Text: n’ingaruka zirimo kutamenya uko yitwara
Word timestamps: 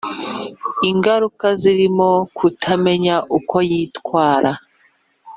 n’ingaruka 0.79 1.47
zirimo 1.61 2.09
kutamenya 2.37 3.15
uko 3.37 3.55
yitwara 3.69 4.51